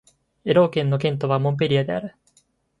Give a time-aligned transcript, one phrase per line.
[0.45, 2.15] エロー県の県都はモンペリエである